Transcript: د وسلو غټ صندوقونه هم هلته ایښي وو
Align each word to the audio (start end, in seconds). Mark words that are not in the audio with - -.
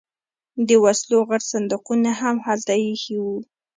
د 0.67 0.69
وسلو 0.83 1.17
غټ 1.29 1.41
صندوقونه 1.51 2.11
هم 2.21 2.35
هلته 2.47 2.73
ایښي 2.83 3.17
وو 3.23 3.37